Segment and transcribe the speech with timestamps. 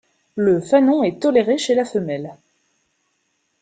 [0.35, 2.33] Le fanon est toléré chez la femelle.